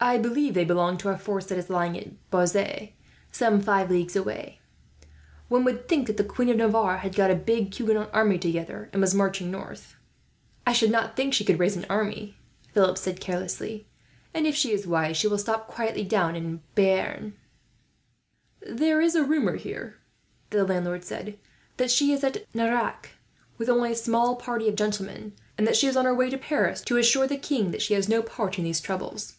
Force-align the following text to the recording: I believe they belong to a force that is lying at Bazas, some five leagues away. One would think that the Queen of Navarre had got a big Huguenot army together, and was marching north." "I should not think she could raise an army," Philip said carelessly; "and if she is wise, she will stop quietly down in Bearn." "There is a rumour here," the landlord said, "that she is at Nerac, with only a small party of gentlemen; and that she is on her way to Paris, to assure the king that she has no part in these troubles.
I 0.00 0.18
believe 0.18 0.54
they 0.54 0.64
belong 0.64 0.98
to 0.98 1.10
a 1.10 1.16
force 1.16 1.46
that 1.46 1.56
is 1.58 1.70
lying 1.70 1.96
at 1.96 2.28
Bazas, 2.32 2.88
some 3.30 3.60
five 3.60 3.88
leagues 3.88 4.16
away. 4.16 4.58
One 5.48 5.62
would 5.62 5.86
think 5.88 6.08
that 6.08 6.16
the 6.16 6.24
Queen 6.24 6.48
of 6.48 6.56
Navarre 6.56 6.96
had 6.98 7.14
got 7.14 7.30
a 7.30 7.36
big 7.36 7.72
Huguenot 7.72 8.10
army 8.12 8.36
together, 8.36 8.90
and 8.92 9.00
was 9.00 9.14
marching 9.14 9.52
north." 9.52 9.94
"I 10.66 10.72
should 10.72 10.90
not 10.90 11.14
think 11.14 11.32
she 11.32 11.44
could 11.44 11.60
raise 11.60 11.76
an 11.76 11.86
army," 11.88 12.36
Philip 12.74 12.98
said 12.98 13.20
carelessly; 13.20 13.86
"and 14.34 14.44
if 14.48 14.56
she 14.56 14.72
is 14.72 14.88
wise, 14.88 15.16
she 15.16 15.28
will 15.28 15.38
stop 15.38 15.68
quietly 15.68 16.02
down 16.02 16.34
in 16.34 16.62
Bearn." 16.74 17.34
"There 18.68 19.00
is 19.00 19.14
a 19.14 19.22
rumour 19.22 19.54
here," 19.54 19.98
the 20.50 20.64
landlord 20.64 21.04
said, 21.04 21.38
"that 21.76 21.92
she 21.92 22.12
is 22.12 22.24
at 22.24 22.52
Nerac, 22.52 23.10
with 23.58 23.68
only 23.68 23.92
a 23.92 23.94
small 23.94 24.34
party 24.34 24.68
of 24.68 24.74
gentlemen; 24.74 25.34
and 25.56 25.64
that 25.68 25.76
she 25.76 25.86
is 25.86 25.96
on 25.96 26.06
her 26.06 26.14
way 26.14 26.28
to 26.30 26.38
Paris, 26.38 26.80
to 26.80 26.96
assure 26.96 27.28
the 27.28 27.36
king 27.36 27.70
that 27.70 27.82
she 27.82 27.94
has 27.94 28.08
no 28.08 28.20
part 28.24 28.58
in 28.58 28.64
these 28.64 28.80
troubles. 28.80 29.34